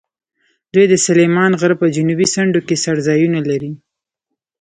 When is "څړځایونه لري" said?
2.85-3.71